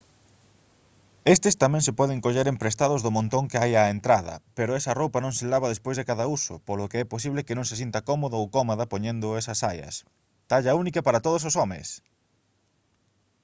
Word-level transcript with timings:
estes 1.35 1.55
tamén 1.63 1.83
se 1.87 1.95
poden 1.99 2.21
coller 2.25 2.47
emprestados 2.49 3.03
do 3.05 3.15
montón 3.17 3.47
que 3.51 3.59
hai 3.61 3.71
á 3.79 3.83
entrada 3.95 4.35
pero 4.57 4.75
esa 4.79 4.95
roupa 4.99 5.19
non 5.25 5.33
se 5.37 5.45
lava 5.53 5.71
despois 5.73 5.97
de 5.97 6.07
cada 6.09 6.25
uso 6.37 6.53
polo 6.67 6.89
que 6.91 6.99
é 7.03 7.11
posible 7.13 7.45
que 7.47 7.57
non 7.57 7.65
se 7.69 7.79
sinta 7.81 8.05
cómodo 8.09 8.35
ou 8.41 8.51
cómoda 8.57 8.89
poñendo 8.93 9.37
esas 9.41 9.59
saias 9.63 9.95
talla 10.49 10.77
única 10.83 10.99
para 11.07 11.23
todos 11.25 11.43
os 11.49 11.57
homes 11.61 11.87